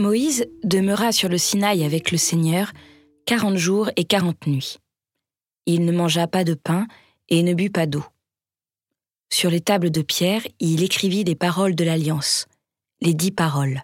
Moïse 0.00 0.46
demeura 0.64 1.12
sur 1.12 1.28
le 1.28 1.36
Sinaï 1.36 1.84
avec 1.84 2.10
le 2.10 2.16
Seigneur 2.16 2.72
quarante 3.26 3.58
jours 3.58 3.90
et 3.96 4.04
quarante 4.04 4.46
nuits. 4.46 4.78
Il 5.66 5.84
ne 5.84 5.92
mangea 5.92 6.26
pas 6.26 6.42
de 6.42 6.54
pain 6.54 6.86
et 7.28 7.42
ne 7.42 7.52
but 7.52 7.68
pas 7.68 7.86
d'eau. 7.86 8.04
Sur 9.30 9.50
les 9.50 9.60
tables 9.60 9.90
de 9.90 10.00
pierre, 10.00 10.40
il 10.58 10.82
écrivit 10.82 11.22
les 11.22 11.34
paroles 11.34 11.74
de 11.74 11.84
l'Alliance, 11.84 12.46
les 13.02 13.12
dix 13.12 13.30
paroles. 13.30 13.82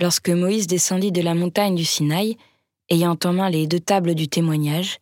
Lorsque 0.00 0.28
Moïse 0.28 0.66
descendit 0.66 1.12
de 1.12 1.22
la 1.22 1.34
montagne 1.34 1.74
du 1.74 1.86
Sinaï, 1.86 2.36
ayant 2.90 3.18
en 3.24 3.32
main 3.32 3.48
les 3.48 3.66
deux 3.66 3.80
tables 3.80 4.14
du 4.14 4.28
témoignage, 4.28 4.98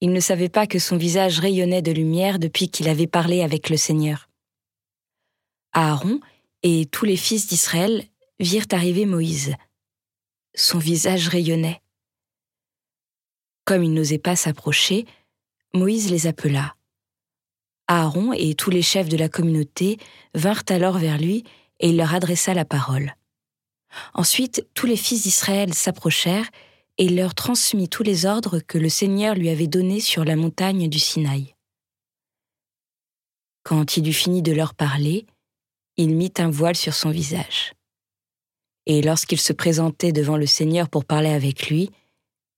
il 0.00 0.12
ne 0.12 0.20
savait 0.20 0.48
pas 0.48 0.68
que 0.68 0.78
son 0.78 0.96
visage 0.96 1.40
rayonnait 1.40 1.82
de 1.82 1.90
lumière 1.90 2.38
depuis 2.38 2.68
qu'il 2.68 2.88
avait 2.88 3.08
parlé 3.08 3.42
avec 3.42 3.70
le 3.70 3.76
Seigneur. 3.76 4.28
Aaron 5.72 6.20
et 6.62 6.86
tous 6.86 7.06
les 7.06 7.16
fils 7.16 7.48
d'Israël 7.48 8.04
virent 8.40 8.66
arriver 8.72 9.06
Moïse. 9.06 9.54
Son 10.54 10.78
visage 10.78 11.28
rayonnait. 11.28 11.82
Comme 13.64 13.84
il 13.84 13.92
n'osait 13.92 14.18
pas 14.18 14.36
s'approcher, 14.36 15.06
Moïse 15.74 16.10
les 16.10 16.26
appela. 16.26 16.74
Aaron 17.86 18.32
et 18.32 18.54
tous 18.54 18.70
les 18.70 18.82
chefs 18.82 19.08
de 19.08 19.16
la 19.16 19.28
communauté 19.28 19.98
vinrent 20.34 20.64
alors 20.68 20.98
vers 20.98 21.18
lui 21.18 21.44
et 21.80 21.90
il 21.90 21.96
leur 21.96 22.14
adressa 22.14 22.54
la 22.54 22.64
parole. 22.64 23.14
Ensuite, 24.14 24.66
tous 24.74 24.86
les 24.86 24.96
fils 24.96 25.22
d'Israël 25.22 25.72
s'approchèrent 25.74 26.50
et 26.98 27.04
il 27.04 27.16
leur 27.16 27.34
transmit 27.34 27.88
tous 27.88 28.02
les 28.02 28.26
ordres 28.26 28.58
que 28.60 28.78
le 28.78 28.88
Seigneur 28.88 29.34
lui 29.34 29.48
avait 29.48 29.66
donnés 29.66 30.00
sur 30.00 30.24
la 30.24 30.36
montagne 30.36 30.88
du 30.88 30.98
Sinaï. 30.98 31.54
Quand 33.62 33.96
il 33.96 34.08
eut 34.08 34.14
fini 34.14 34.42
de 34.42 34.52
leur 34.52 34.74
parler, 34.74 35.26
il 35.96 36.14
mit 36.14 36.32
un 36.38 36.50
voile 36.50 36.76
sur 36.76 36.94
son 36.94 37.10
visage. 37.10 37.72
Et 38.88 39.02
lorsqu'il 39.02 39.38
se 39.38 39.52
présentait 39.52 40.12
devant 40.12 40.38
le 40.38 40.46
Seigneur 40.46 40.88
pour 40.88 41.04
parler 41.04 41.28
avec 41.28 41.68
lui, 41.68 41.90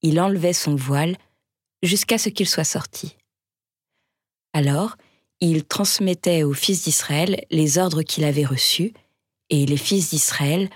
il 0.01 0.19
enlevait 0.19 0.53
son 0.53 0.75
voile 0.75 1.17
jusqu'à 1.83 2.17
ce 2.17 2.29
qu'il 2.29 2.47
soit 2.47 2.63
sorti. 2.63 3.17
Alors, 4.53 4.95
il 5.41 5.65
transmettait 5.65 6.43
aux 6.43 6.53
fils 6.53 6.83
d'Israël 6.83 7.45
les 7.51 7.77
ordres 7.77 8.01
qu'il 8.01 8.23
avait 8.23 8.45
reçus, 8.45 8.93
et 9.49 9.65
les 9.65 9.77
fils 9.77 10.11
d'Israël 10.11 10.69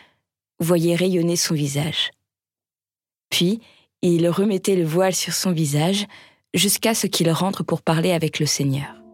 voyaient 0.60 0.96
rayonner 0.96 1.38
son 1.38 1.56
visage. 1.56 2.12
Puis, 3.30 3.62
il 4.02 4.28
remettait 4.28 4.76
le 4.76 4.86
voile 4.86 5.16
sur 5.16 5.34
son 5.34 5.52
visage 5.52 6.06
jusqu'à 6.54 6.94
ce 6.94 7.08
qu'il 7.08 7.32
rentre 7.32 7.64
pour 7.64 7.82
parler 7.82 8.12
avec 8.12 8.40
le 8.40 8.46
Seigneur. 8.46 9.05